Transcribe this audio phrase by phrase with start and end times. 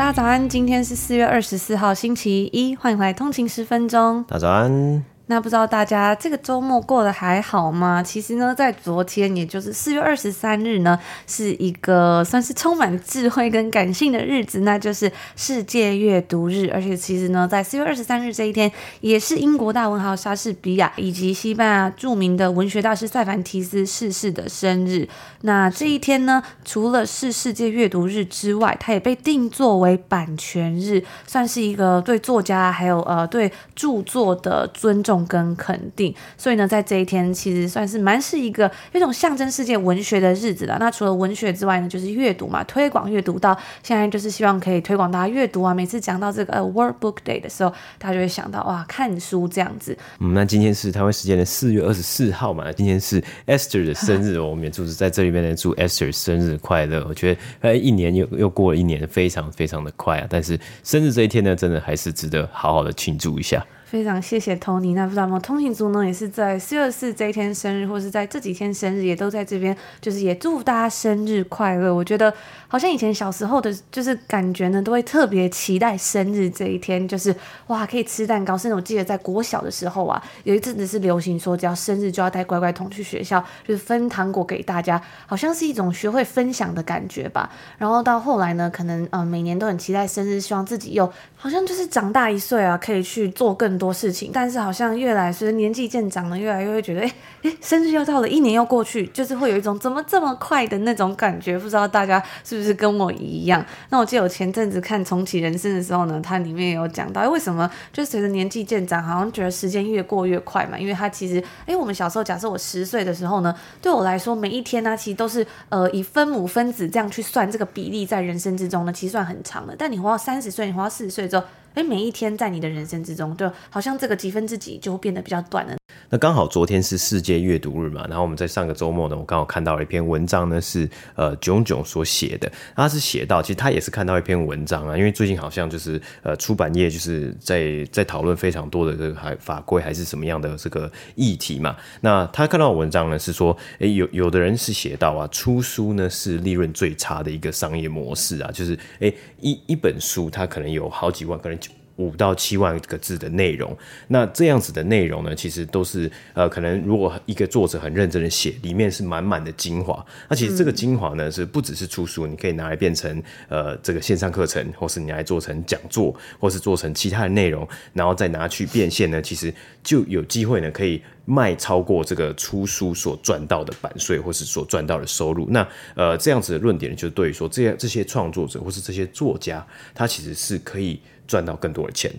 [0.00, 4.24] 大家早安，今天是四月二十四号，星期一，欢迎回来通勤十分钟。
[4.26, 5.04] 大早安。
[5.30, 8.02] 那不知道大家这个周末过得还好吗？
[8.02, 16.68] 其实呢，在昨天，也就是四月二十三日呢，是一个算是充满智慧跟感性的日子，那就是世界阅读日。
[16.74, 18.70] 而且其实呢，在四月二十三日这一天，
[19.02, 25.08] 也是英国大文豪莎士比亚以及西班牙著名的文学大师塞凡提斯逝世的生日。
[25.42, 40.76] 那这一天呢，除了是世界阅读日之外，它也被定作为版权日，算是一个对作家还有呃对著作的尊重跟肯定，所以呢，在这一天其实算是蛮是一个一种象征世界文学的日子了。
[40.78, 45.74] 那除了文学之外呢，就是阅读嘛，推广阅读到现在就是希望可以推广大家阅读啊。
[45.74, 49.96] 每次讲到这个呃 World Book Day 的时候，大家就会想到哇，看书这样子。
[50.18, 57.04] 嗯，那今天是台湾时间的四月二十四号嘛，今天是 Esther 的生日， 我们也祝是在这里面呢祝 Esther 生日快乐。
[57.08, 60.26] 我觉得呃一年又又过了一年，非常非常的快啊。
[60.28, 63.64] 但是生日这一天呢，真的还是值得好好的庆祝一下。
[63.90, 65.36] 非常谢谢 Tony，那不知道吗？
[65.40, 71.92] 通勤族呢也是在四月四这一天生日，或是在这几天生日，也都在这边，就是也祝福大家生日快乐。
[71.92, 72.32] 我觉得
[72.68, 77.34] 好像以前小时候的，就是感觉呢，都会特别期待生日这一天，就是
[77.66, 78.56] 哇可以吃蛋糕。
[78.56, 87.50] 甚至我记得在国小的时候啊，有一阵子是流行说，只要生日就要带乖乖桶去学校，就是分糖果给大家，好像是一种学会分享的感觉吧。
[87.76, 91.12] 然后到后来呢，可能嗯每年都很期待生日，希望自己又
[91.42, 97.10] 好像就是长大一岁啊，可以去做更多事情，但是好像越来随着年纪渐长呢，越来越会觉得，哎
[97.44, 101.58] 哎，生日又到了，一年又过去，就是会有一种怎么这么快的那种感觉。
[101.58, 103.64] 不知道大家是不是跟我一样？
[103.88, 110.78] 那我记得我前阵子看重启人生的时候呢，它里面有讲到，为什么就随着年纪渐长，好像觉得时间越过越快嘛？
[110.78, 119.74] 因为它其实，哎，我们小时候假设我十岁的时候呢，对我来说每一天呢、其实都是呃以分母分子这样去算这个比例，在人生之中呢，其实算很长的。
[119.78, 121.44] 但你活到三十岁，你活到四十岁之后。
[121.74, 125.76] 诶，每一天在你的人生之中，就好像这个几分之几就会变得比较短了。
[126.12, 132.50] 那刚好昨天是世界阅读日嘛，然后我们在上个周末呢，我刚好看到了一篇文章呢，是呃炯炯所写的。
[132.74, 141.76] 他是写到，其实他也是看到一篇文章啊，因为最近好像就是呃出版业就是在在讨论非常多的这个还法规还是什么样的这个议题嘛。
[142.00, 151.70] 那他看到文章呢是说，诶，有有的人是写到啊，出书呢是利润最差的一个商业模式啊，就是诶一一本书它可能有好几万，可能就。
[152.00, 153.76] 五到七万个字的内容，
[154.08, 160.04] 那这样子的内容呢，其实都是呃，可能如果一个作者很认真的写，里面是满满的精华。
[160.28, 175.46] 那其实这个精华呢，是不只是出书，你可以拿来变成呃这个线上课程，或是你来做成讲座，或是做成其他的内容，然后再拿去变现呢，其实就有机会呢，可以卖超过这个出书所赚到的版税，或是所赚到的收入。
[175.50, 180.98] 那呃这样子的论点就对于说，这样这些创作者或是这些作家，他其实是可以。
[181.30, 182.12] 赚到更多的钱。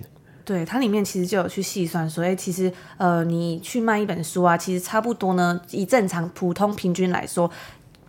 [0.43, 7.49] 对，它里面其实就有去细算，所以其实呃，你去卖一本书啊，其实差不多呢，以正常普通平均来说。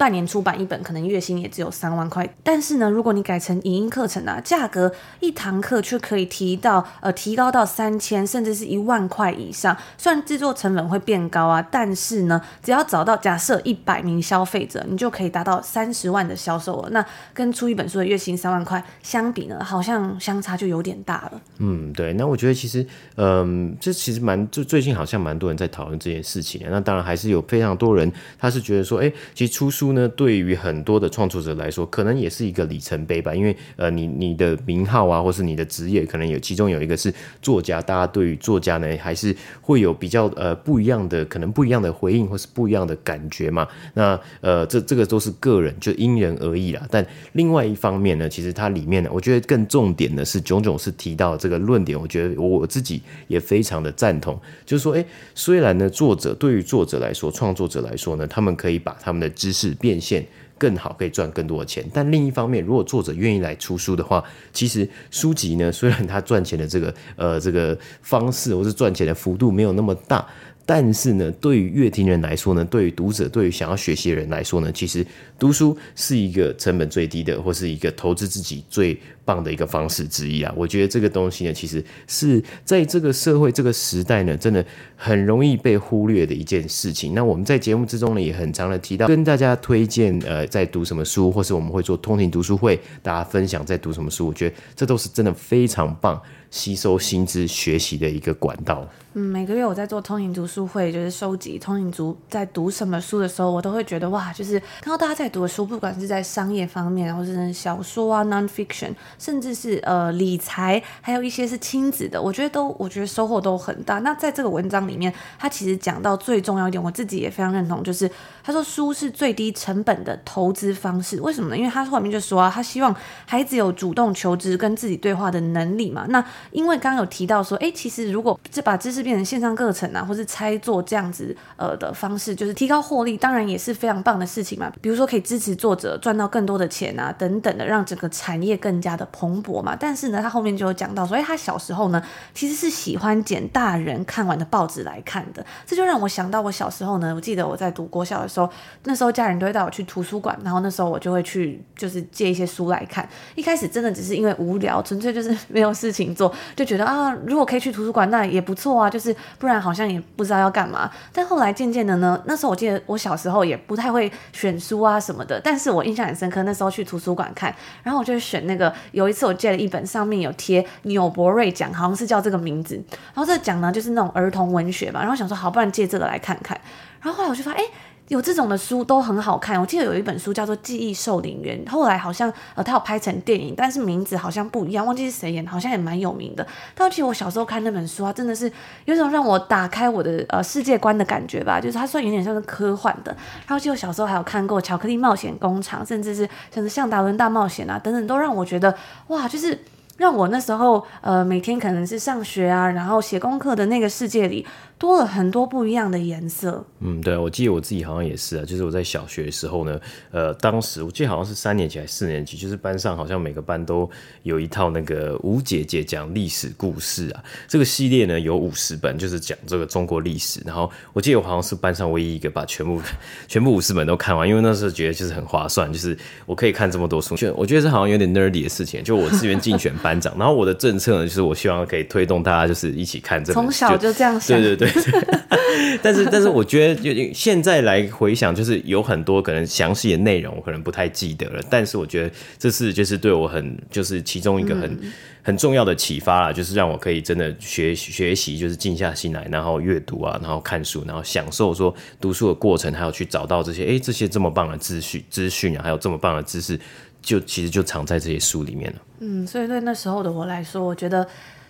[0.03, 2.29] 半年出版一本，可能月薪也只有三万块。
[2.43, 9.77] 但是呢，如果你改成影音课程啊，价格一堂课却可以提到呃提高到三千，甚至是一万块以上。
[9.97, 16.89] 虽然制作成本会变高啊，但是呢，只要找到假设一百名消费者，你就可以达到三十万的销售额。
[16.91, 21.41] 那跟出一本书的月薪三万块相比呢，好像相差就有点大了。
[21.59, 22.13] 嗯，对。
[22.15, 22.85] 那我觉得其实，
[23.19, 26.61] 嗯、这其实蛮就最近好像蛮多人在讨论这件事情。
[26.69, 29.92] 那当然还是有非常多人他是觉得说，哎，其实出书。
[29.93, 33.35] 书呢，对于很多的创作者来说，可能也是一个里程碑吧。
[33.35, 43.67] 因为呃，你你的名号啊，或是你的职业，可能有其中有一个是作家，大家对于作家呢，还是会有比较呃不一样的，可能不一样的回应，或是不一样的感觉嘛。
[43.95, 46.87] 那呃，这这个都是个人，就因人而异啦。
[46.91, 55.05] 但另外一方面呢，其实它里面呢，我觉得更重点的是炯炯是提到这个论点，我觉得我我自己也非常的赞同，就是说，诶，
[55.35, 60.25] 虽然呢，作者对于作者来说，创作者来说呢，他们可以把他们的知识变现
[60.57, 61.85] 更好，可以赚更多的钱。
[61.93, 70.25] 但另一方面，如果作者愿意来出书的话，其实书籍呢，虽然他赚钱的这个呃这个方式或是赚钱的幅度没有那么大。
[70.65, 75.05] 但是呢，对于阅听人来说呢，对于读者，对于想要学习的人来说呢，其实
[75.37, 80.53] 读书是一个成本最低的，或是一个投资自己最棒的一个方式之一啊。
[80.57, 84.65] 我觉得这个东西呢，其实是在这个社会、这个时代呢，真的
[84.97, 87.15] 很容易被忽略的一件事情。
[87.15, 94.27] 那我们在节目之中呢，也很常的提到，跟大家推荐呃，在读什么书，或是我们会做通勤读书会，大家分享在读什么书。
[94.27, 96.21] 我觉得这都是真的非常棒，
[96.51, 98.89] 吸收新知、学习的一个管道。
[99.15, 114.01] 嗯，每个月我在做通勤读书会，就是收集通勤族在读什么书的时候，我都会觉得哇，就是看到大家在读的书，不管是在商业方面，或者是小说啊、non-fiction，甚至是呃理财，还有一些是亲子的，我觉得都我觉得收获都很大。
[114.01, 118.11] 那在这个文章里面，他其实讲到最重要一点，我自己也非常认同，就是
[118.43, 121.21] 他说书是最低成本的投资方式。
[121.21, 121.57] 为什么呢？
[121.57, 122.93] 因为他后面就说啊，他希望
[123.25, 126.05] 孩子有主动求知、跟自己对话的能力嘛。
[126.09, 134.73] 那因为刚刚有提到说，哎，其实如果这把知识变成线上课程啊，或是拆作这样子呃的方式，就是提高获利，当然也是非常棒的事情嘛。
[134.81, 139.77] 比如说可以支持作者赚到更多的钱啊，等等的，让整个产业更加的蓬勃嘛。
[139.79, 142.03] 但是呢，他后面就有讲到说，哎，他小时候呢
[142.35, 145.45] 其实是喜欢捡大人看完的报纸来看的。
[145.67, 148.51] 这就让我想到我小时候呢，我记得我在读国小的时候，
[148.85, 153.09] 那时候家人都会带我去图书馆，然后那时候我就会去就是借一些书来看。
[153.35, 159.15] 一开始真的只是因为无聊，纯粹就是没有事情做，就觉得啊，如果可以去图书馆，那也不错啊，就是。
[159.39, 160.91] 不然好像也不知道要干嘛。
[161.13, 165.41] 但后来渐渐的呢，那时候我记得我小时候也不太会选书啊什么的。
[165.43, 168.73] 但是我印象很深刻，那时候去图书馆看，然后我就选那个。
[168.93, 172.77] 有一次我借了一本，上面有贴纽伯瑞奖，好像是叫这个名字。
[172.87, 175.01] 然后这个奖呢，就是那种儿童文学吧。
[175.01, 176.59] 然后想说，好，不然借这个来看看。
[177.01, 177.71] 然后后来我就发现，哎。
[178.13, 186.47] 有这种的书都很好看，我记得有一本书叫做《记忆受领员》，后来好像呃，他有拍成电影，但是名字好像不一样，忘记是谁演，好像也蛮有名的。
[186.75, 188.53] 但其实我小时候看那本书啊，真的是
[188.85, 193.17] 有种让我打开我的呃世界观的感觉吧，就是它算有点像是科幻的。
[193.47, 198.77] 然后记得我小时候还有看过《巧克力冒险工厂》，甚至是像是《像达伦大冒险》啊等等，都让我觉得
[199.07, 199.59] 哇，就是。
[199.99, 204.45] 让我那时候呃每天可能是上学啊，然后写功课的那个世界里
[204.83, 206.65] 多了很多不一样的颜色。
[206.81, 209.81] 嗯，对，我记得我自己好像也是啊，就是我在小学的时候呢，
[210.11, 213.89] 呃，当时我记得好像是三年级还是四年级，就是班上好像每个班都
[214.25, 220.43] 有一套那个吴姐姐讲历史故事啊，这个系列呢有五十本，就是讲这个中国历史。
[220.45, 222.83] 然后我记得我好像是班上唯一一个把全部
[223.29, 225.97] 全部五十本都看完，因为那时候觉得就是很划算，就是
[226.27, 227.15] 我可以看这么多书。
[227.15, 230.01] 就我觉得这好像有点 nerdy 的事情，就我自愿竞选班。
[230.01, 234.72] 长，然后我的政策呢，就是我希望可以推动大家就是一起看这个，从小就这样想，对对对。
[235.83, 244.93] 但是但是我觉得就现在来回想，就是有很多可能详细的内容我可能不太记得了，但是我觉得这是就是对我很就是其中一个很、嗯、
[245.23, 256.59] 很重要的启发啦，就是让我可以真的学学习，就是静下心来，然后阅读啊，然后看书，然后享受说读书的过程，还有去找到这些哎这些这么棒的资讯资讯啊，还有这么棒的知识。
[257.05, 258.79] 就其实就藏在这些书里面了。
[259.01, 261.05] 嗯，所以对那时候的我来说，我觉得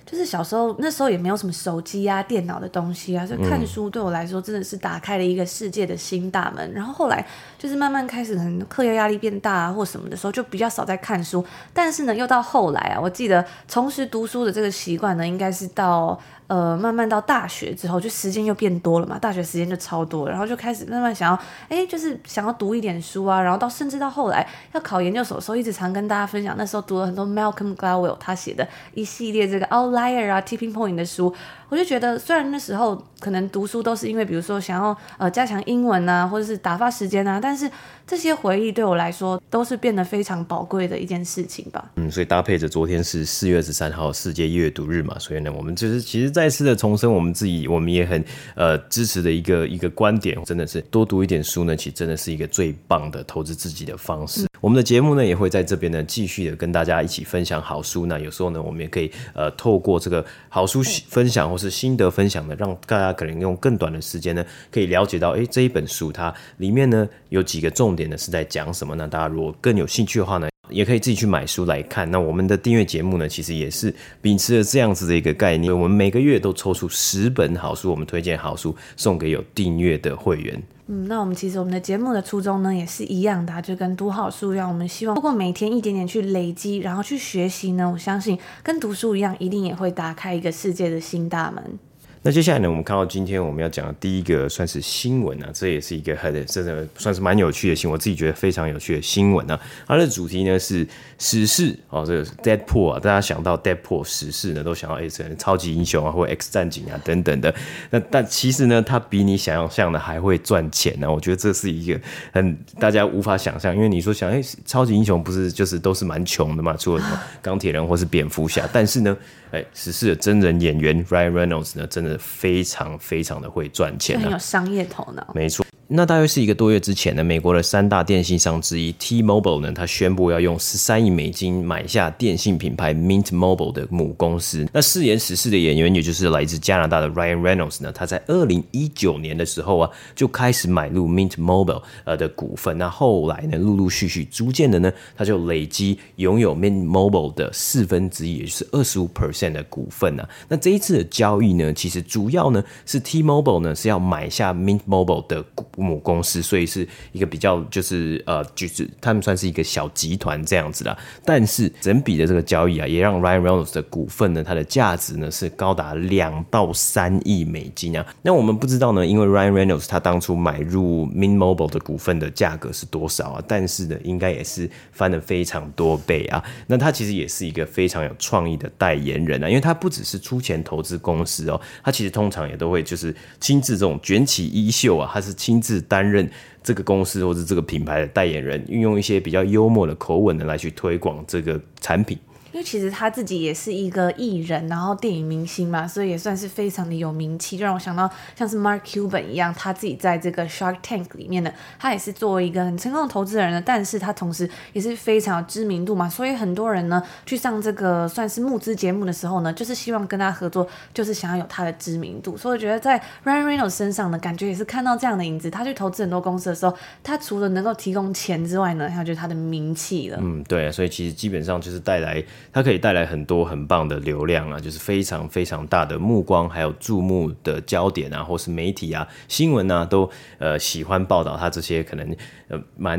[0.04, 6.70] 就是小时候那时候也没有什么手机啊、电脑的东西啊，所以看书对我来说真的是打开了一个世界的新大门。
[6.70, 7.26] 嗯、然后后来
[7.62, 11.44] 就是慢慢开始可能课业压力变大啊或什么的时候，就比较少在看书。
[11.72, 16.18] 但是呢，又到后来啊，我记得重拾读书的这个习惯呢，应该是到。
[16.48, 31.34] 呃，慢慢到大学之后，就时间又变多了嘛，大学时间就超多，然后就开始慢慢想要，哎，就是想要读一点书啊，然后到甚至到后来要考研究所的时候，一直常跟大家分享，那时候读了很多 Malcolm Gladwell 他写的一系列这个 Outlier 啊，Tipping Point 的书。
[31.70, 37.70] 我就觉得，虽然那时候可能读书都是因为，比如说想要呃加强英文啊，或者是打发时间啊，但是
[38.12, 41.90] 这些回忆对我来说都是变得非常宝贵的一件事情吧。
[41.96, 48.22] 嗯，所以搭配着昨天是四月二十三号世界阅读日嘛，所以呢，我们就是其实再次的重申我们自己，我们也很
[48.54, 54.42] 呃支持的一个一个观点，真的是多读一点书呢，其实真的是一个最棒的投资自己的方式。
[54.42, 58.06] 嗯我们的节目呢，也会在这边呢继续的跟大家一起分享好书。
[58.06, 69.06] 那有时候呢，我们也可以呃透过这个好书分享或是心得分享呢，让大家家可能用更短的时间呢，可以了解到，哎，这一本书它里面呢有几个重点呢是在讲什么呢？
[69.08, 72.10] 大家如果更有兴趣的话呢，也可以自己去买书来看。
[72.10, 80.62] 那我们的订阅节目呢，其实也是秉持了这样子的一个概念，我们每个月都抽出十本好书，我们推荐好书送给有订阅的会员。
[80.88, 91.78] 嗯，那我们其实我们的节目的初衷呢，也是一样的，就跟读好书一样，我们希望通过每天一点点去累积，然后去学习呢，我相信跟读书一样，一定也会打开一个世界的新大门。
[92.24, 99.58] 那接下来呢，我们看到今天我们要讲的第一个算是新闻啊，这也是一个很真的算是蛮有趣的新闻，我自己觉得非常有趣的新闻啊。
[99.88, 100.86] 它的主题呢是
[101.18, 107.52] 史事哦，这个 Deadpool 啊，大家想到 Deadpool 史事呢，都想到 X 超级英雄啊，或 X 战警啊等等的。
[107.90, 111.12] 那但其实呢，它比你想象的还会赚钱呢。
[111.12, 112.00] 我觉得这是一个
[112.32, 119.16] 很大家无法想象，因为你说想，哎，超级英雄不是就是都是蛮穷的嘛，除了什么钢铁人或是蝙蝠侠，但是呢。
[119.52, 125.30] 哎，十四的真人演员 Ryan Reynolds 呢，真的非常非常的会赚钱，啊，很有商业头脑。
[125.34, 125.64] 没错。
[125.94, 134.66] 那大约是一个多月之前呢，美国的三大电信商之一 T-Mobile 呢，他宣布要用十三亿美金买下电信品牌 Mint Mobile 的母公司。
[134.72, 142.78] 那饰演十四的演员，也就是来自加拿大的 Ryan Reynolds 呢，他在二零一九年的时候啊，就开始买入 Mint Mobile 呃的股份。
[142.78, 150.26] 那后来呢，陆陆续续逐渐的呢，他就累积拥有 Mint Mobile 的四分之一，也就是二十五 percent 的股份啊。
[150.48, 155.81] 那这一次的交易呢，其实主要呢是 T-Mobile 呢是要买下 Mint Mobile 的股。
[155.82, 160.96] 母公司，所以是一个比较就是呃，就是他们算是一个小集团这样子啦。
[161.24, 168.06] 但是整笔的这个交易啊，也让 Ryan Reynolds 的股份呢，它的价值呢是高达两到三亿美金啊。
[168.22, 173.44] 那我们不知道呢，因为 Ryan Reynolds 他当初买入 Min Mobile 的股份的价格是多少啊？
[173.48, 176.42] 但是呢，应该也是翻了非常多倍啊。
[176.66, 185.71] 那他其实也是一个非常有创意的代言人啊，因为他不只是出钱投资公司哦，他其实通常也都会就是亲自这种卷起衣袖啊，他是亲自。
[185.74, 186.28] 是担任
[186.62, 192.18] 这个公司或者这个品牌的代言人，运用一些比较幽默的口吻的，来去推广这个产品。
[192.52, 220.18] 因为其实他自己也是一个艺人，然后电影明星嘛，所以也算是非常的有名气，就让我想到像是 Mark Cuban 一样，他自己在这个 Shark Tank 里面呢，他也是作为一个很成功的投资人呢，但是他同时也是非常有知名度嘛，所以很多人呢去上这个算是募资节目的时候呢，就是希望跟他合作，就是想要有他的知名度，所以我觉得在 Ryan Reynolds 身上呢，感觉也是看到这样的影子，他去投资很多公司的时候，他除了能够提供钱之外呢，还有就是他的名气了。
[220.20, 222.22] 嗯，对，所以其实基本上就是带来。
[222.50, 230.08] 它可以带来很多很棒的流量啊，就是非常非常大的目光，还有注目的焦点啊，或是媒体啊、新闻啊，都
[230.38, 232.16] 呃喜欢报道它这些可能
[232.48, 232.98] 呃蛮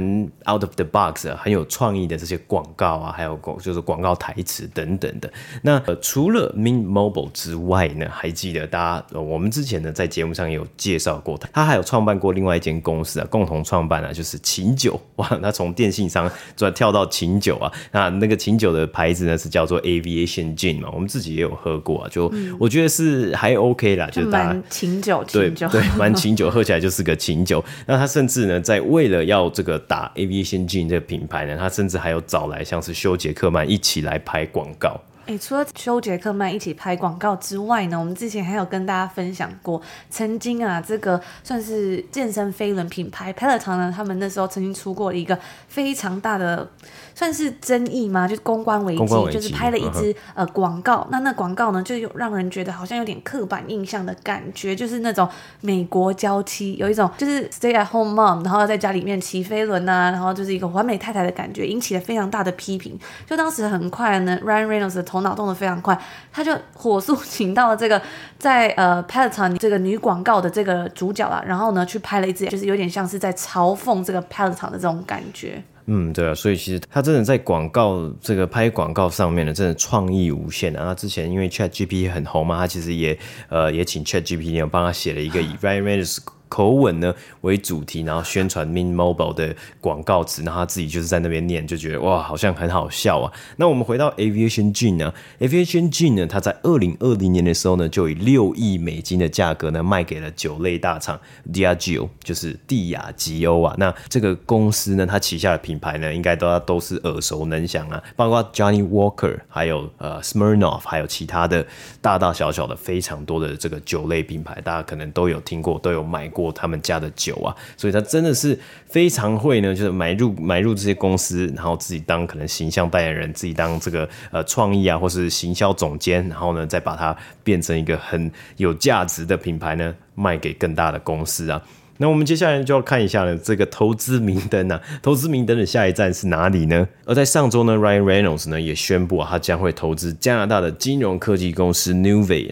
[0.50, 5.32] out of the box 啊，很有创意的这些广告啊，还有广就是广告台词等等的。
[5.62, 19.33] 那呃除了 Mint Mobile 之外呢，还记得大家、呃、我们之前呢在节目上有介绍过他，他还有创办过另外一间公司啊，共同创办啊，就是琴酒哇，他从电信商转跳到琴酒啊，那那个琴酒的牌子呢？
[19.38, 27.64] 是叫做 Aviation Gin 嘛，我们自己也有喝过啊，就我觉得是还 OK 啦，嗯、就是大家琴酒，对对，蛮琴酒，喝起来就是个琴酒。
[27.88, 35.00] 那他甚至呢，在为了要这个打 Aviation Gin 这个品牌呢，他甚至还有找来像是修杰克曼一起来拍广告。
[35.26, 46.70] 哎，除了修杰克曼一起拍广告之外呢，我们之前还有跟大家分享过，曾经啊，这个算是健身飞轮品牌 Peloton 呢，他们那时候曾经出过一个非常大的。
[47.16, 48.28] 算是争议吗？
[48.28, 51.08] 就是公关危机，就是拍了一支、嗯、呃广告。
[51.12, 55.28] 那那广告呢，就有让人觉得好像有点刻板印象的感觉，就是那种
[55.62, 62.98] 美国娇妻，有一种就是 stay at home mom，然后在家里面骑飞轮啊，然后就是一个完美太太的感觉，引起了非常大的批评。
[63.28, 66.00] 就当时很快呢，Ryan Reynolds 的头脑动得非常快，
[66.32, 68.02] 他就火速请到了这个
[68.38, 75.64] 在呃 Peloton 这个女广告的这个主角啊，然后呢去拍了一支，就是有点像是在嘲讽这个 Peloton 的这种感觉。
[75.86, 80.86] 嗯，对啊，所以其实他真的在广告这个拍广告上面呢，真的创意无限啊。
[80.86, 83.18] 他之前因为 ChatGPT 很红嘛，他其实也
[83.50, 86.20] 呃也请 ChatGPT 帮他写了一个以 Ryan Reynolds
[86.54, 93.34] 口吻呢为主题，然后宣传 MIN Mobile 的广告词，然后他自己就是在那边念，就觉得哇，好像很好笑啊。
[93.58, 101.20] 那我们回到 Aviation Gin 呢，Aviation Gin 呢，它在二零二零年的时候呢，就以六亿美金的价格呢卖给了酒类大厂
[101.52, 103.74] Diageo，就是帝亚吉欧啊。
[103.80, 111.66] 那这个公司呢，它旗下的品牌呢，应该都都是耳熟能详啊，包括 Johnny Walker，还有呃 Smirnoff，还有其他的
[112.00, 116.43] 大大小小的非常多的这个酒类品牌，大家可能都有听过，都有买过。
[116.44, 131.62] 过他们家的酒啊，所以他真的是非常会呢，就是买入买入这些公司，然后自己当可能形象代言人，自己当这个呃创意啊，或是行销总监，然后呢再把它变成一个很有价值的品牌呢，卖给更大的公司啊。
[131.98, 136.88] 那我们接下来就要看一下呢，这个投资明灯啊， 投资明灯的下一站是哪里呢？
[137.06, 142.52] 而在上周呢，Ryan Reynolds 呢也宣布啊，他将会投资加拿大的金融科技公司 Nuvei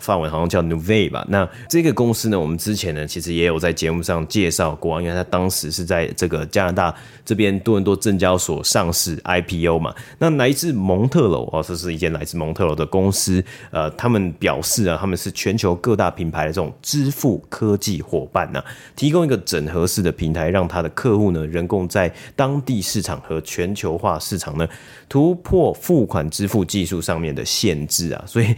[0.00, 1.24] 法文好像叫 Nuvei 吧？
[1.28, 9.94] 那这个公司呢，我们之前呢其实也有在节目上介绍过，因为它当时是在这个加拿大这边多伦多证交所上市 IPO 嘛。
[10.18, 18.62] 那来自蒙特楼哦，这是一间来自蒙特楼的公司，呃，他们表示啊，他们是全球各大品牌的这种支付科技伙伴呐，
[18.96, 24.66] 提供一个整合式的平台，让他的客户呢，能够在当地市场和全球化市场呢，
[25.08, 28.54] 突破付款支付技术上面的限制啊，所以。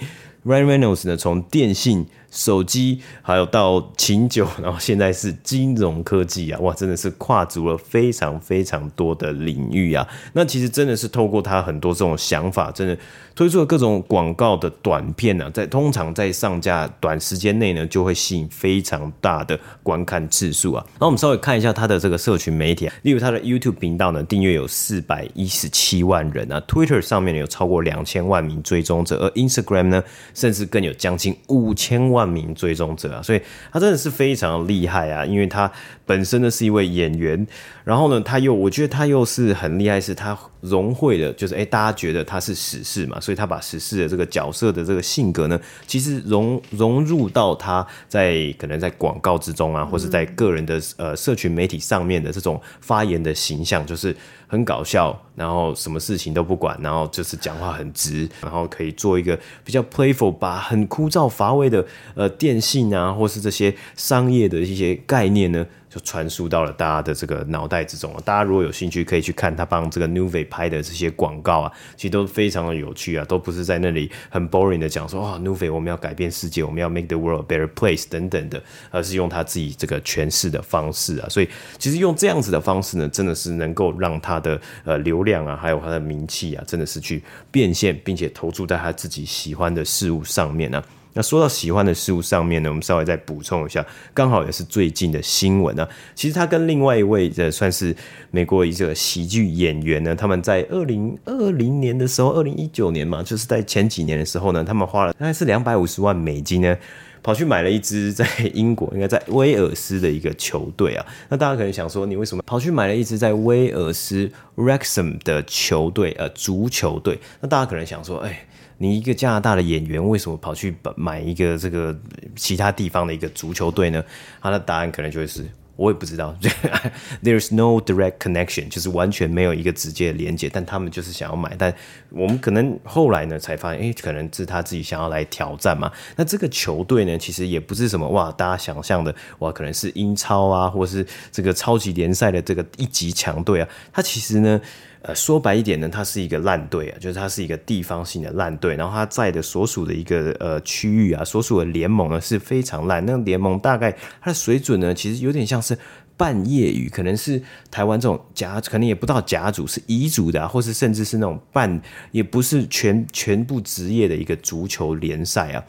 [0.47, 2.07] Ryan Reynolds 呢，从电信。
[2.37, 10.07] 手机，还有到琴酒，然后现在是金融科技啊，哇，真的是跨足了非常非常多的领域啊。
[10.35, 12.97] 那其实真的是透过他很多这种想法，真的
[13.35, 20.87] 推出了各种广告的短片呢、啊，在通常在上架短时间内呢，就会吸引非常大的观看次数啊。
[21.01, 32.26] 那我们稍微看一下他的这个社群媒体啊，例如他的 YouTube 频道呢，订阅有四百一十七万人啊，Twitter 上面有超过两千万名追踪者，而 Instagram 呢，甚至更有将近五千万。
[32.27, 33.41] 名追踪者啊，所以
[33.73, 35.25] 他真的是非常厉害啊！
[35.25, 35.71] 因为他
[36.07, 37.47] 本身呢是一位演员，
[37.85, 54.17] 然后呢他又我觉得他又是很厉害，是他融汇的，就是诶、欸，大家觉得他是史事嘛，所以他把史事的这个角色的这个性格呢，其实融融入到他在可能在广告之中啊，或是在个人的呃社群媒体上面的这种发言的形象，就是。
[54.49, 61.85] 很搞笑，然后什么事情都不管，然后就是讲话很直，然后可以做一个比较 playful，把很枯燥乏味的
[62.15, 65.67] 呃电信啊，或是这些商业的一些概念呢。
[65.97, 68.21] 就传输到了大家的这个脑袋之中了。
[68.23, 81.29] 大家如果有兴趣，可以去看他帮这个 Nuvei 拍的这些广告啊，其实都非常的有趣啊，都不是在那里很 boring 的讲说啊 Nuvei 我们要改变世界，我们要 make the world a better place 等等的，而是用他自己这个诠释的方式啊。
[81.31, 81.49] 所以
[81.79, 90.96] 其实用这样子的方式呢，真的是能够让他的呃流量啊，还有他的名气啊，真的是去变现，并且投注在他自己喜欢的事物上面呢、啊。
[91.17, 95.89] 那说到喜欢的事物上面呢，我们稍微再补充一下，刚好也是最近的新闻啊。
[96.15, 97.97] 其实他跟另外一位的算是
[98.31, 106.77] 美国一个喜剧演员呢，他们在二零二零年的时候，二零一九年嘛，就是在前几年的时候呢，他们花了大概是两百五十万美金呢，
[107.23, 111.07] 跑去买了一支在英国，应该在威尔斯的一个球队啊。
[111.31, 117.19] 那大家可能想说，你为什么跑去买了一支在威尔斯 Wrexham 的球队，呃，足球队？
[117.41, 118.47] 那大家可能想说，哎。
[118.79, 121.99] 你一个加拿大的演员，为什么跑去买一个这个
[122.35, 124.05] 其他地方的一个足球队呢？
[124.41, 125.43] 他的答案可能就会是，
[125.77, 126.37] 我也不知道。
[127.25, 130.51] There is no direct connection，就是完全没有一个直接的连接。
[130.53, 131.75] 但他们就是想要买，但
[132.11, 135.91] 我们可能后来呢才发现，诶，可能是他自己想要来挑战嘛。
[136.17, 143.69] 那这个球队呢，其实也不是什么哇，大家想象的哇，可能是英超啊，或是这个超级联赛的这个一级强队啊。
[143.91, 144.61] 它其实呢。
[145.07, 153.07] 呃，说白一点呢，它是一个烂队啊，就是它是一个地方性的烂队，然后它在的所属的一个呃区域啊，所属的联盟呢是非常烂。
[153.07, 155.79] 那个联盟大概它的水准呢，其实有点像是
[156.17, 157.41] 半业余，可能是
[157.71, 165.65] 台湾这种甲，可能也不到甲组，是乙组的，或是甚至是那种半，也不是全全部职业的一个足球联赛啊。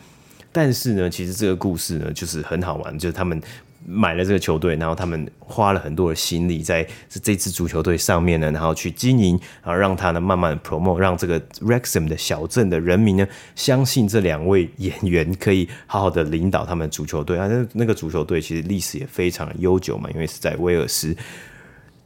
[0.51, 3.39] 但是呢，其实这个故事呢，就是很好玩，就是他们。
[3.89, 17.47] 买了这个球队，然后他们花了很多的心力在这支足球队上面呢，然后去经营，然后让他呢慢慢的 promote，让这个 Rexham 的小镇的人民呢相信这两位演员可以好好的领导他们足球队啊。
[17.47, 21.15] 那那个足球队其实历史也非常的悠久嘛，因为是在威尔斯。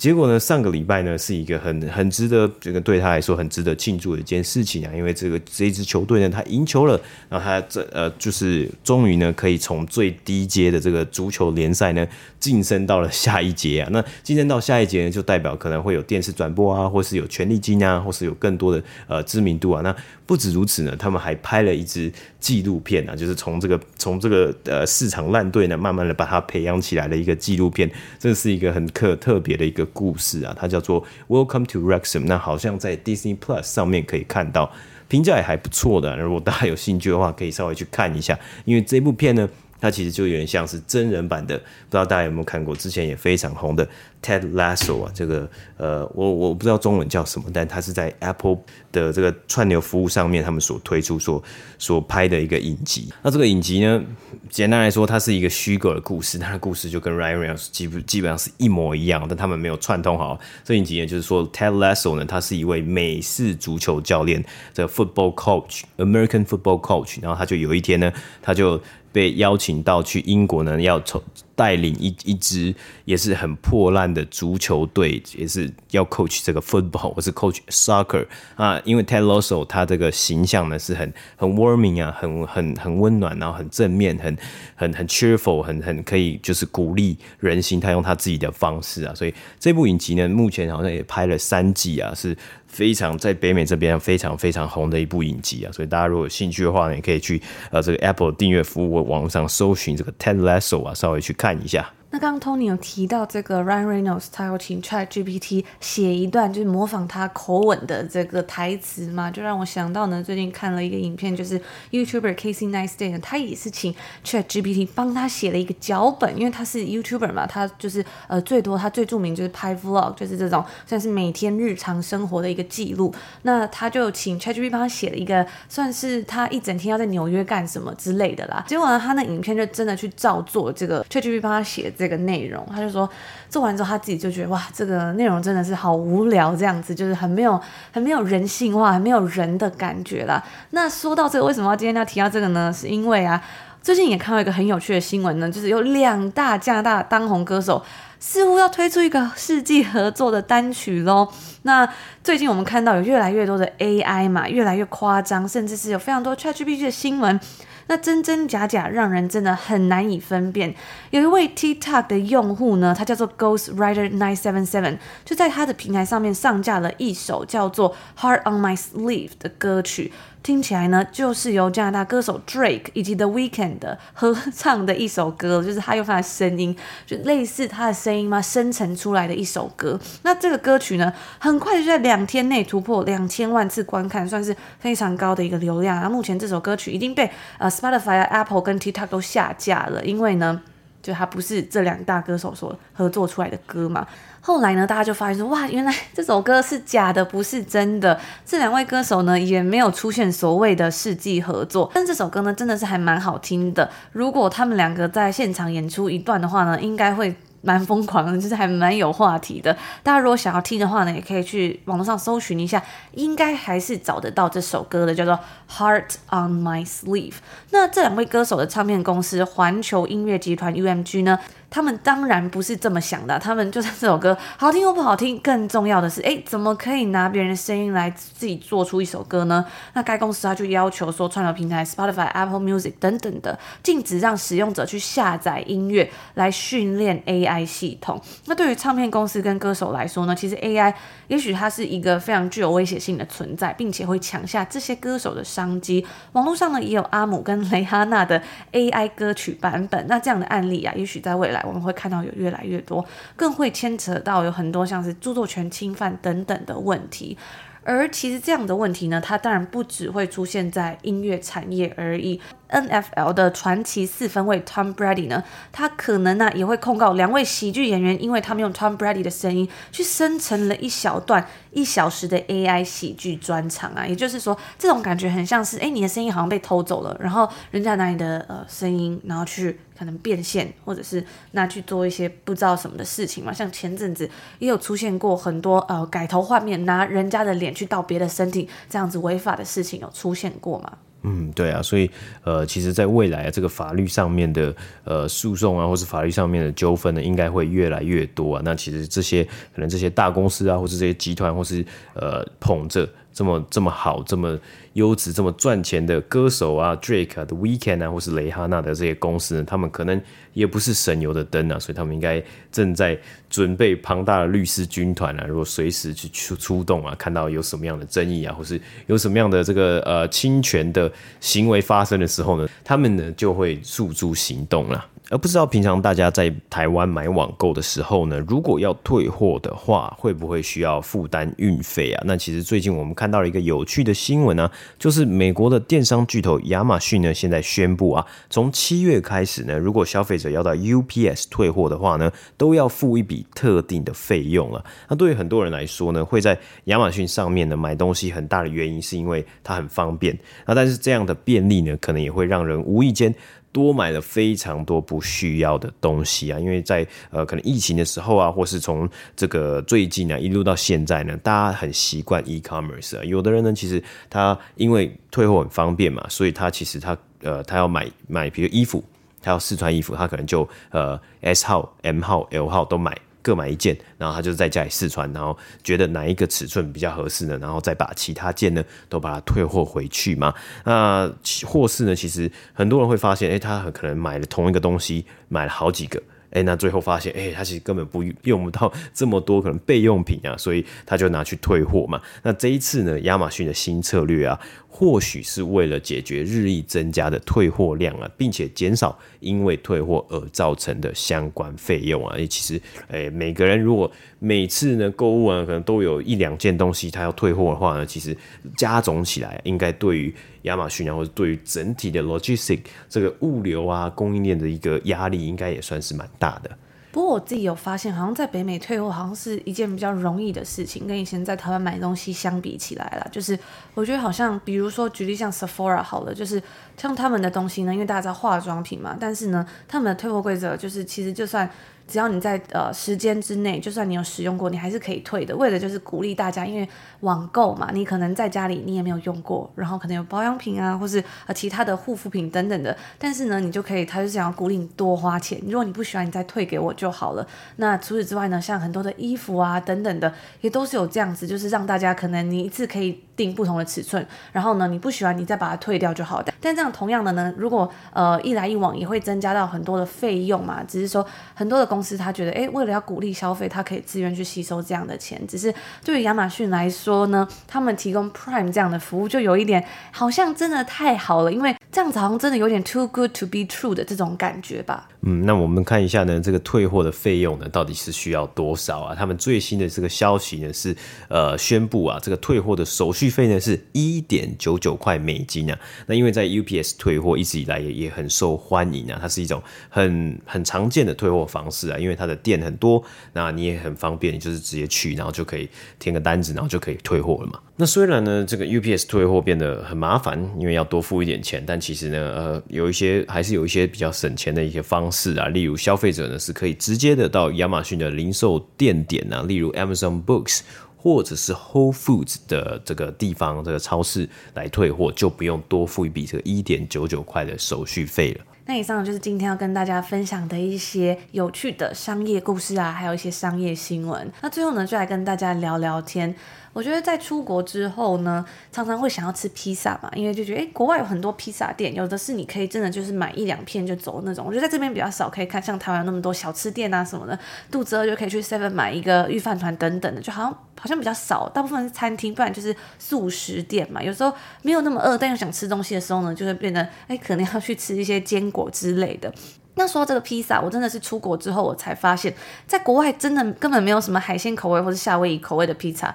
[0.01, 12.03] 结果呢，上个礼拜呢是一个很很值得这个对他来说很值得庆祝的一件事情啊，因为这个这一支球队呢，他赢球了，然后他这呃就是终于呢可以从最低阶的这个足球联赛呢
[12.39, 13.89] 晋升到了下一阶啊。
[13.91, 19.83] 那晋升到下一阶呢，就代表可能会有电视转播啊，或是有权利金啊，或是有更多的呃知名度啊。
[19.83, 27.87] 那不止如此呢，他们还拍了一支纪录片啊，就是从这个从这个呃市场烂队呢，慢慢的把它培养起来的一个纪录片，
[28.17, 29.87] 这是一个很特特别的一个。
[29.93, 34.71] 故事啊，它叫做《Welcome to Rexham》，那好像在 Disney Plus 上面可以看到，
[35.07, 36.17] 评价也还不错的。
[36.17, 38.37] 如果大家有兴趣的话，可以稍微去看一下。
[38.65, 39.47] 因为这部片呢，
[39.81, 42.75] 它其实就有点像是真人版的，不知道大家有没有看过？
[42.75, 43.85] 之前也非常红的
[44.21, 48.59] 《Ted Lasso 啊，这个呃，我我不知道中文叫什么，但它是在 Apple
[48.91, 51.43] 的这个串流服务上面，他们所推出、所
[51.77, 53.11] 所拍的一个影集。
[53.23, 54.01] 那这个影集呢，
[54.49, 60.39] 简单来说，它是一个虚构的故事，它的故事就跟 Ryan Reynolds 基本基本上是一模一样，但他们没有串通好。
[60.63, 68.79] 这影集呢，就是说 Ted Lasso 呢，他是一位美式足球教练，这 football coach，American football coach，然后他就有一天呢，他就
[69.11, 71.21] 被邀请到去英国呢，要从
[71.53, 72.73] 带领一一支
[73.05, 78.81] 也是很破烂的足球队，也是要 coach 这个 football 或是 coach soccer 啊。
[78.83, 84.35] 因为 Ted Lasso 他这个形象呢是很很 warming 啊，很很很温暖，然后很正面，很
[84.75, 87.79] 很很 cheerful，很很可以就是鼓励人心。
[87.79, 92.35] 他用他自己的方式啊，所以这部影集呢，目前好像也拍了三季啊，是
[92.71, 95.71] 非常在北美这边非常非常红的一部影集啊。
[95.71, 101.51] 所以大家如果有兴趣的话呢，也可以去呃这个 Apple 订阅服务网上搜寻这个 Ted Lasso 啊，稍微去看。
[101.51, 101.91] 看一下。
[102.13, 111.57] 那刚刚 Tony 有提到这个 Ryan Reynolds，他有请 ChatGPT 写一段就是模仿他口吻的这个台词嘛，就让我想到呢，最近看了一个影片，就是
[111.89, 113.95] YouTuber Casey Neistat 呢，他也是请
[114.25, 123.15] ChatGPT 帮他写了一个脚本，因为他是 YouTuber 嘛，他就是呃最多他最著名就是拍 Vlog，就是这种算是每天日常生活的一个记录。
[123.43, 128.65] 那他就请 ChatGPT 帮他写了一个，算是他一整天要在纽约干什么之类的啦。
[128.67, 131.89] 结果呢，他那影片就真的去照做这个 ChatGPT 帮他写。
[132.01, 133.07] 这个内容，他就说
[133.47, 137.61] 做完之后，他自己就觉得哇，这个内容真的是好无聊，这样子就是很没有、
[137.91, 140.43] 很没有人性化、很没有人的感觉啦。
[140.71, 142.73] 那说到这个，为什么要今天要提到这个呢？
[142.73, 143.39] 是因为啊，
[143.83, 147.83] 最近也看到一个很有趣的新闻呢，就是有两大加拿大当红歌手
[148.19, 151.27] 似乎要推出一个世纪合作的单曲喽。
[151.61, 151.87] 那
[152.23, 157.39] 最近我们看到有越来越多的 AI 嘛，越来越夸张，甚至是有非常多 ChatGPT 的新闻。
[157.87, 160.73] 那真真假假，让人真的很难以分辨。
[161.09, 170.11] 有一位 TikTok 的用户呢，他叫做 Ghost Rider Nine Seven Seven，就在他的平台上面上架了一首叫做《Heart on My Sleeve》的歌曲。
[170.43, 173.77] 听起来呢，就是由加拿大歌手 Drake 以及 The Weeknd
[174.13, 176.75] 合唱的一首歌，就是他用他的声音，
[177.05, 179.99] 就类似他的声音嘛，生成出来的一首歌。
[180.23, 185.95] 那这个歌曲呢，很快就在两天内突破两千万次观看，算是非常高的一个流量。
[185.95, 190.61] 然后目前这首歌曲已经被呃 Spotify、Apple 跟 TikTok 都下架了，因为呢，
[191.01, 194.07] 就他不是这两大歌手所合作出来的歌嘛。
[194.39, 198.19] 后来呢，大家就发现说，哇，原来这首歌是假的，不是真的。
[198.45, 201.91] 这两位歌手呢，也没有出现所谓的世纪合作。
[201.93, 203.89] 但这首歌呢，真的是还蛮好听的。
[204.11, 207.35] 如果他们两个在现场演出一段的话呢，应该会。
[207.61, 209.75] 蛮疯狂的，就是还蛮有话题的。
[210.03, 212.81] 大家如果想要听的话呢，也可以去网络上搜寻一下，
[213.13, 215.39] 应该还是找得到这首歌的，叫做
[215.77, 217.31] 《Heart on My Sleeve》。
[217.69, 221.39] 那这两位歌手的唱片公司环球音乐集团 UMG 呢？
[221.71, 229.65] 他们当然不是这么想的，他们就算这首歌好听或不好听，更重要的是，诶，怎么可以拿别人的声音来自己做出一首歌呢？
[229.93, 238.21] 那该公司他就要求说，串流平台 Spotify、Apple Music 等等的，禁止让使用者去下载音乐来训练 AI 系统。
[238.47, 240.93] 那对于唱片公司跟歌手来说呢，其实 AI
[241.29, 246.05] 也许它是一个非常具有威胁性的存在，并且会抢下这些歌手的商机。
[246.33, 250.05] 网络上呢，也有阿姆跟蕾哈娜的 AI 歌曲版本。
[250.09, 251.60] 那这样的案例啊，也许在未来。
[251.65, 257.37] 我们会看到有越来越多，更会牵扯到有很多像是著作权侵犯等等的问题。
[257.83, 262.39] 而其实这样的问题呢，它当然不只会出现在音乐产业而已。
[262.71, 274.07] NFL 的传奇四分卫 Tom Brady 呢，他可能呢也会控告两位喜剧演员，因为他们用 Tom Brady 的声音去生成了一小段一小时的 AI 喜剧专场啊。
[274.07, 283.51] 也就是说，这种感觉很像是，哎，你的声音好像被偷走了，然后人家拿你的呃声音，然后去可能变现，或者是拿去做一些不知道什么的事情嘛。
[283.51, 284.29] 像前阵子
[284.59, 290.93] 也有出现过很多呃改头换面，拿人家的脸去盗别的身体这样子违法的事情有出现过吗？
[291.23, 292.09] 嗯，对啊，所以
[292.43, 298.61] 呃，其实，在未来啊，这个法律上面的呃诉讼啊，或是法律上面的纠纷呢，应该会越来越多啊。
[298.63, 303.07] 那其实这些可能这些大公司啊，或是这些集团，或是呃捧着。
[303.33, 304.59] 这么这么好，这么
[304.93, 310.21] 优质，这么赚钱的歌手啊，Drake 啊，The Weekend 啊，或是蕾哈娜的这些公司呢，他们可能
[310.53, 313.17] 也不是省油的灯啊，所以他们应该正在
[313.49, 325.05] 准备庞大的律师军团啊，如果随时去出出动啊，看到有什么样的争议啊，或是有什么样的这个呃侵权的行为发生的时候呢，他们呢就会诉诸行动了。
[325.29, 332.23] 而不知道平常大家在台湾买网购的时候呢，如果要退货的话，会不会需要负担运费啊？
[332.25, 344.83] 那其实最近我们看到了一个有趣的新闻、啊，就是美国的电商巨头亚马逊呢，现在宣布啊，从七月开始呢，如果消费者要到 UPS 退货的话呢，都要付一笔特定的费用了。
[345.07, 350.37] 那对于很多人来说呢，会在亚马逊上面呢买东西，很大的原因是因为它很方便。
[350.65, 353.33] 那但是这样的便利呢，可能也会让人无意间
[353.71, 369.03] 多买了非常多不需要的东西啊，因为在呃可能疫情的时候啊，或是从这个最近啊一路到现在呢，大家很习惯 e-commerce 啊，有的人呢其实他因为退货很方便嘛，所以他其实他呃他要买买比如衣服，
[369.41, 373.17] 他要试穿衣服，他可能就呃 S 号、M 号、L 号都买。
[373.41, 377.57] 各买一件，然后他就在家里试穿，然后觉得哪一个尺寸比较合适呢？
[377.59, 380.53] 然后再把其他件呢都把它退货回去嘛。
[380.83, 381.31] 那
[381.65, 386.21] 或是呢，其实很多人会发现，诶、他很可能买了同一个东西，买了好几个。
[386.51, 392.21] 哎、那最后发现，哎、他其实根本不 用不到这么多可能备用品啊，所以他就拿去退货嘛。
[392.43, 402.35] 那这一次呢，亚马逊的新策略啊，或许是为了解决日益增加的退货量啊，并且减少因为退货而造成的相关费用啊。
[402.37, 408.35] 哎，其实，哎、每个人如果每次呢购物啊，可能都有一两件东西他要退货的话呢，其实
[408.75, 416.69] 加总起来，应该对于亚马逊啊，或者对于整体的 logistic 这个物流啊供应链的一个压力，应该也算是蛮大的。
[417.11, 423.57] 不过我自己有发现，好像在北美退货好像是一件比较容易的事情，跟以前在台湾买东西相比起来啦，就是
[423.93, 426.61] 我觉得好像，比如说举例像 Sephora 好了，就是
[426.95, 431.69] 像他们的东西呢，因为大家知道化妆品嘛，但是呢，他们的退货规则就是其实就算。
[432.11, 435.55] 只要你在呃时间之内，就算你有使用过，你还是可以退的。
[435.55, 436.85] 为的就是鼓励大家，因为
[437.21, 442.95] 网购嘛，你可能在家里你也没有用过，然后可能有保养品啊，或是呃其他的护肤品等等的。
[443.17, 445.57] 但是呢，你就可以，他就想要鼓励你多花钱。
[445.65, 447.47] 如果你不喜欢，你再退给我就好了。
[447.77, 456.41] 那除此之外呢，像很多的衣服啊等等的，也都是有这样子，就是让大家可能你一次可以定不同的尺寸，然后呢，你不喜欢你再把它退掉就好。
[456.43, 465.45] 但但这样同样的呢，如果呃一来一往也会增加到很多的费用嘛，只是说很多的公司他觉得，哎，为了要鼓励消费，他可以自愿去吸收这样的钱。
[465.47, 465.73] 只是
[466.05, 475.09] 对于亚马逊来说呢，他们提供 Prime 这样的服务，就有一点好像真的太好了，因为这样子好像真的有点 too good to be true 的这种感觉吧。
[475.23, 479.15] 嗯，那我们看一下呢，这个退货的费用呢，到底是需要多少啊？
[479.15, 480.95] 他们最新的这个消息呢是，
[481.29, 485.77] 呃，宣布啊，这个退货的手续费呢是一点九九块美金啊。
[486.07, 493.03] 那因为在 UPS 退货一直以来也也很受欢迎啊，它是一种很很常见的退货方式啊，因为它的店很多，
[493.33, 497.59] 那你也很方便，你就是直接去，然后就可以填个单子，然后就可以退货了嘛。
[497.75, 510.61] 那虽然呢，这个 UPS 退货变得很麻烦，因为要多付一点钱，但其实呢，呃，有一些还是有一些比较省钱的一些方是啊，例如消费者呢是可以直接的到亚马逊的零售店点啊，例如 Amazon Books
[510.95, 518.45] 或者是 Whole Foods 的这个地方这个超市来退货，就不用多付一笔这个一点九九块的手续费了。
[518.65, 524.31] 那以上就是今天要跟大家分享的一些有趣的商业故事啊，还有一些商业新闻。
[524.41, 526.33] 那最后呢，就来跟大家聊聊天。
[526.73, 534.45] 我觉得在出国之后呢，常常会想要吃披萨嘛，因为就觉得诶，国外有很多披萨店，有的是你可以真的就是买一两片就走那种。
[534.47, 537.37] 我觉得在这边比较少可以看，像台湾那么多小吃店啊什么的，
[537.69, 544.01] 肚子饿就可以去 Seven 买一个御饭团等等的，就好像好像比较少，大部分是餐厅，不然就是素食店嘛。
[544.01, 549.31] 有时候没有那么饿，但又想吃东西的时候呢，就会变得诶，可能要去吃一些坚果之类的。
[549.75, 552.33] 那说到这个披萨，我真的是出国之后我才发现，
[552.65, 556.13] 在国外真的根本没有什么海鲜口味或者夏威夷口味的披萨。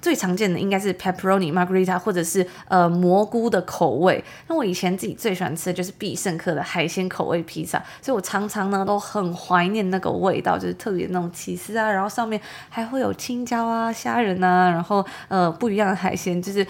[0.00, 4.22] 最常见的应该是 pepperoni margarita 或者是呃蘑菇的口味。
[4.46, 16.66] 那我以前自己最喜欢吃的就是必胜客的海鲜口味披萨，所以我常常呢都很怀念那个味道，就是特别那种起司啊，然后上面还会有青椒啊、虾仁啊，然后呃不一样的海鲜，就是。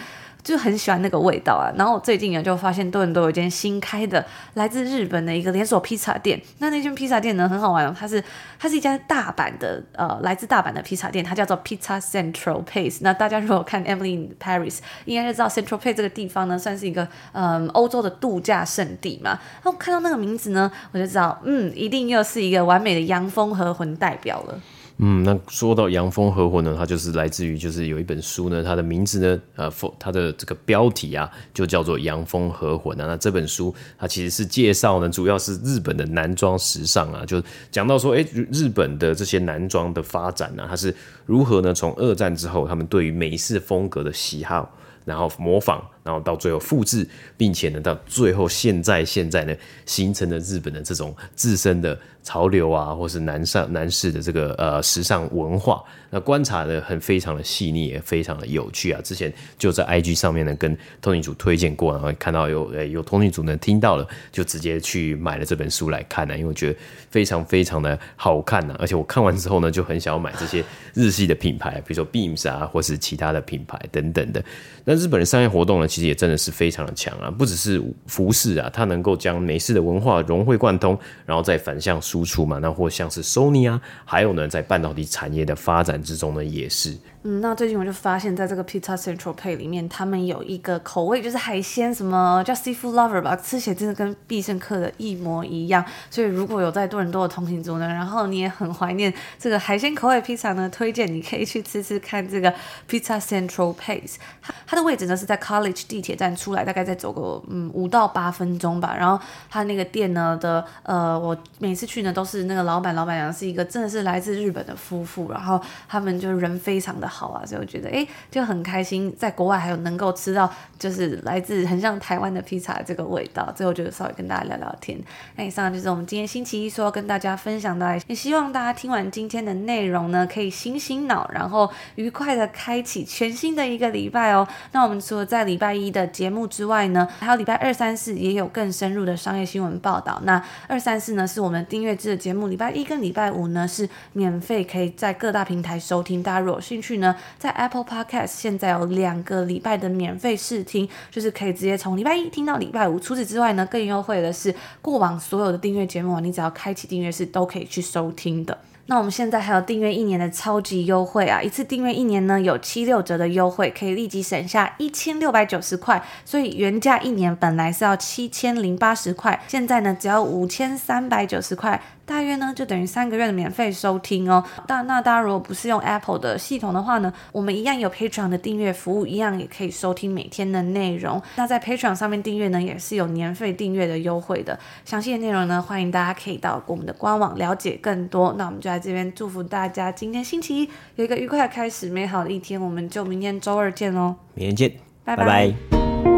[0.49, 6.41] 就很喜欢那个味道啊，然后我最近呢就发现多伦多有一间新开的来自日本的一个连锁披萨店。
[6.57, 8.23] 那那间披萨店呢很好玩哦，它是
[8.57, 12.97] 它是一家大阪的呃来自大阪的披萨店，它叫做 Pizza Central Place。
[13.01, 19.39] 那大家如果看 Emily in Paris，应该就知道 Central Place 这个地方呢算是一个嗯欧洲的度假胜地嘛。
[19.63, 24.59] 然后看到那个名字呢，我就知道嗯一定又是一个完美的洋风和魂代表了。
[25.01, 32.95] 嗯，那说到洋风合伙呢，它就是来自于就是有一本书呢，它的名字呢，呃，它的这个标题啊，就叫做洋风合伙啊。
[33.07, 40.93] 那这本书它其实是介绍呢，主要是日本的男装时尚啊，就讲到说，哎，日本的这些男装的发展呢，啊，它是
[41.25, 41.73] 如何呢？
[41.73, 44.69] 从二战之后，他们对于美式风格的喜好，
[45.05, 45.81] 然后模仿。
[46.03, 47.07] 然后到最后复制，
[47.37, 55.83] 并且呢，到最后现在现在呢，形成了日本的这种自身的潮流啊，或是男上男士的这个呃时尚文化。
[56.11, 58.99] 那观察的很非常的细腻，也非常的有趣啊。
[59.03, 66.79] 之前就在 IG 上面呢，跟通勤组推荐过，然后看到有诶有通勤组呢听到了，就直接去买了这本书来看呢、因为我觉得
[67.11, 74.43] 非常非常的好看呐、而且我看完之后呢，就很想要买这些日系的品牌，比如说 Beams 啊，或是其他的品牌等等的。
[74.85, 82.59] 那日本的商业活动呢，其也真的是非常的强啊，不只是服饰啊，它能够将美式的文化融会贯通，然后再反向输出嘛。
[82.59, 86.97] 那或像是 Sony 啊，还有呢，在半导体产业的发展之中呢，也是。
[87.23, 95.83] 嗯，那最近我就发现，在这个 Pizza Central Pay 里面，他们有一个口味就是海鲜，什么叫 Seafood Lover 吧，吃起来真的跟必胜客的一模一样。
[96.09, 102.53] 所以如果有在多伦多的通勤族呢，然后你也很怀念这个海鲜口味披萨呢，推荐你可以去吃吃看这个
[102.89, 104.01] Pizza Central Pay。
[104.41, 108.95] 它它的位置呢是在 College 地铁站出来，大概再走个嗯五到八分钟吧。
[108.97, 117.09] 然后他那个店呢的呃，我每次去呢都是那个老板老板娘是一个真的是来自日本的夫妇，然后他们就人非常的。
[117.09, 123.51] 好啊，所以我觉得哎，就很开心，在国外还有能够吃到就是来自很像台湾的披萨这个味道。
[123.55, 124.97] 最后就稍微跟大家聊聊天。
[125.35, 134.47] 那以上就是我们今天星期一说要跟大家分享的，也希望大家听完今天的内容呢，可以醒醒脑，然后愉快的开启全新的一个礼拜哦。
[134.71, 140.19] 那我们除了在礼拜拜一的节目之外呢，还有礼拜二、三、四也有更深入的商业新闻报道。
[140.23, 146.23] 那二、三、四呢是我们订阅制的节目，礼拜一跟礼拜五呢是免费可以在各大平台收听。
[146.23, 152.99] 大家如果有兴趣呢，在 Apple Podcast 现在有两个礼拜的免费试听，就是可以直接从礼拜一听到礼拜五。
[152.99, 158.57] 除此之外呢，更优惠的是过往所有的订阅节目，你只要开启订阅是都可以去收听的。
[158.89, 161.39] 那我们现在还有订阅一年的超级优惠啊！
[161.39, 166.03] 一次订阅一年呢，有七六折的优惠，可以立即省下一千六百九十块。
[166.25, 171.79] 所以原价一年本来是要七千零八十块，现在呢只要五千三百九十块。
[172.09, 174.43] 大约呢，就等于三个月的免费收听哦。
[174.65, 181.21] 但那大家如果不是用 Apple 的系统的话呢，我们一样有 Patreon 的订阅服务，一样也可以收听每天的内容。
[181.35, 184.57] 那在 Patreon 上面订阅呢，也是有年费订阅的优惠的。
[184.83, 188.33] 详细的内容呢，欢迎大家可以到我们的官网了解更多。
[188.39, 192.59] 那我们就在这边祝福大家，今天星期一有一个愉快的开始，美好的一天。
[192.59, 194.73] 我们就明天周二见喽，明天见，
[195.05, 195.25] 拜拜。
[195.25, 196.08] 拜拜。